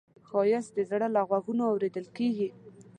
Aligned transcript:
ښایست 0.27 0.71
د 0.75 0.79
زړه 0.89 1.07
له 1.15 1.21
غوږونو 1.27 1.63
اورېدل 1.71 2.05
کېږي 2.17 2.49